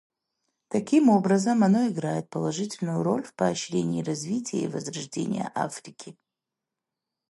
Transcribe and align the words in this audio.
Таким 0.69 1.09
образом, 1.09 1.63
оно 1.63 1.87
играет 1.87 2.27
положительную 2.27 3.03
роль 3.03 3.21
в 3.21 3.35
поощрении 3.35 4.01
развития 4.01 4.63
и 4.63 4.67
возрождении 4.67 5.47
Африки. 5.53 6.17